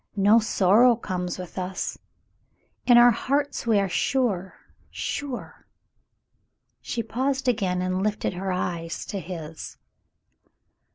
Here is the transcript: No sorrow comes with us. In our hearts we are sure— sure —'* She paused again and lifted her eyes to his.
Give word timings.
No 0.15 0.39
sorrow 0.39 0.95
comes 0.95 1.37
with 1.37 1.59
us. 1.59 1.99
In 2.87 2.97
our 2.97 3.11
hearts 3.11 3.67
we 3.67 3.77
are 3.79 3.87
sure— 3.87 4.55
sure 4.89 5.67
—'* 6.43 6.51
She 6.81 7.03
paused 7.03 7.47
again 7.47 7.83
and 7.83 8.01
lifted 8.01 8.33
her 8.33 8.51
eyes 8.51 9.05
to 9.05 9.19
his. 9.19 9.77